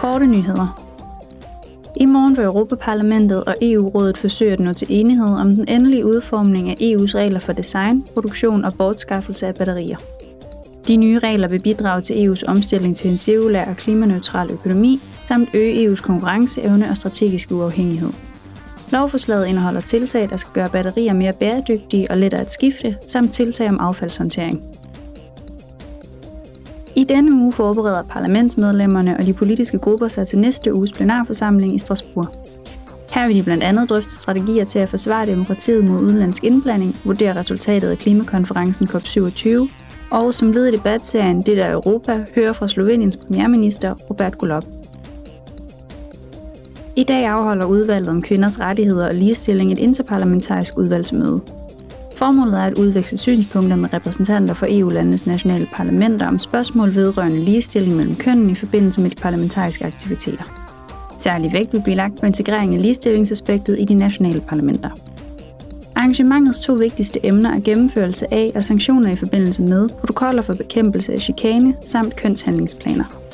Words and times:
Korte 0.00 0.26
nyheder. 0.26 0.80
I 1.96 2.04
morgen 2.04 2.36
vil 2.36 2.44
Europaparlamentet 2.44 3.44
og 3.44 3.54
EU-rådet 3.62 4.18
forsøge 4.18 4.52
at 4.52 4.60
nå 4.60 4.72
til 4.72 4.86
enighed 4.90 5.28
om 5.28 5.48
den 5.48 5.68
endelige 5.68 6.06
udformning 6.06 6.70
af 6.70 6.74
EU's 6.74 7.14
regler 7.14 7.40
for 7.40 7.52
design, 7.52 8.04
produktion 8.14 8.64
og 8.64 8.74
bortskaffelse 8.74 9.46
af 9.46 9.54
batterier. 9.54 9.96
De 10.88 10.96
nye 10.96 11.18
regler 11.18 11.48
vil 11.48 11.62
bidrage 11.62 12.02
til 12.02 12.14
EU's 12.14 12.44
omstilling 12.48 12.96
til 12.96 13.10
en 13.10 13.18
cirkulær 13.18 13.64
og 13.64 13.76
klimaneutral 13.76 14.50
økonomi, 14.50 15.00
samt 15.24 15.48
øge 15.54 15.86
EU's 15.86 16.02
konkurrenceevne 16.02 16.90
og 16.90 16.96
strategiske 16.96 17.54
uafhængighed. 17.54 18.10
Lovforslaget 18.92 19.46
indeholder 19.46 19.80
tiltag, 19.80 20.30
der 20.30 20.36
skal 20.36 20.52
gøre 20.52 20.68
batterier 20.68 21.12
mere 21.12 21.32
bæredygtige 21.32 22.10
og 22.10 22.18
lettere 22.18 22.40
at 22.40 22.52
skifte, 22.52 22.96
samt 23.08 23.32
tiltag 23.32 23.68
om 23.68 23.76
affaldshåndtering. 23.80 24.64
I 26.96 27.04
denne 27.04 27.32
uge 27.32 27.52
forbereder 27.52 28.02
parlamentsmedlemmerne 28.02 29.16
og 29.16 29.26
de 29.26 29.32
politiske 29.32 29.78
grupper 29.78 30.08
sig 30.08 30.26
til 30.28 30.38
næste 30.38 30.74
uges 30.74 30.92
plenarforsamling 30.92 31.74
i 31.74 31.78
Strasbourg. 31.78 32.28
Her 33.10 33.26
vil 33.26 33.36
de 33.36 33.42
blandt 33.42 33.62
andet 33.62 33.90
drøfte 33.90 34.14
strategier 34.14 34.64
til 34.64 34.78
at 34.78 34.88
forsvare 34.88 35.26
demokratiet 35.26 35.84
mod 35.84 36.00
udenlandsk 36.00 36.44
indblanding, 36.44 36.96
vurdere 37.04 37.36
resultatet 37.36 37.90
af 37.90 37.98
klimakonferencen 37.98 38.88
COP27, 38.88 39.48
og 40.10 40.34
som 40.34 40.52
led 40.52 40.66
i 40.66 40.76
debatserien 40.76 41.40
Det 41.40 41.56
der 41.56 41.72
Europa, 41.72 42.24
høre 42.34 42.54
fra 42.54 42.68
Sloveniens 42.68 43.16
premierminister 43.16 43.94
Robert 44.10 44.38
Golob. 44.38 44.64
I 46.96 47.04
dag 47.04 47.26
afholder 47.26 47.66
udvalget 47.66 48.08
om 48.08 48.22
kvinders 48.22 48.60
rettigheder 48.60 49.06
og 49.06 49.14
ligestilling 49.14 49.72
et 49.72 49.78
interparlamentarisk 49.78 50.78
udvalgsmøde. 50.78 51.40
Formålet 52.20 52.54
er 52.54 52.64
at 52.64 52.78
udveksle 52.78 53.18
synspunkter 53.18 53.76
med 53.76 53.92
repræsentanter 53.92 54.54
for 54.54 54.66
EU-landenes 54.70 55.26
nationale 55.26 55.66
parlamenter 55.72 56.26
om 56.26 56.38
spørgsmål 56.38 56.94
vedrørende 56.94 57.38
ligestilling 57.44 57.96
mellem 57.96 58.16
kønnen 58.16 58.50
i 58.50 58.54
forbindelse 58.54 59.00
med 59.00 59.10
de 59.10 59.16
parlamentariske 59.16 59.86
aktiviteter. 59.86 60.44
Særlig 61.18 61.52
vægt 61.52 61.72
vil 61.72 61.82
blive 61.82 61.96
lagt 61.96 62.20
på 62.20 62.26
integrering 62.26 62.74
af 62.74 62.82
ligestillingsaspektet 62.82 63.80
i 63.80 63.84
de 63.84 63.94
nationale 63.94 64.40
parlamenter. 64.40 64.90
Arrangementets 65.96 66.60
to 66.60 66.72
vigtigste 66.72 67.26
emner 67.26 67.54
er 67.54 67.60
gennemførelse 67.60 68.34
af 68.34 68.52
og 68.54 68.64
sanktioner 68.64 69.10
i 69.10 69.16
forbindelse 69.16 69.62
med 69.62 69.88
protokoller 69.88 70.42
for 70.42 70.54
bekæmpelse 70.54 71.12
af 71.12 71.18
chikane 71.18 71.74
samt 71.84 72.16
kønshandlingsplaner. 72.16 73.29